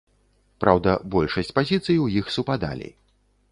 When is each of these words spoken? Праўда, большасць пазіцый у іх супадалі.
Праўда, 0.63 0.95
большасць 1.17 1.53
пазіцый 1.59 2.01
у 2.07 2.09
іх 2.19 2.35
супадалі. 2.39 2.93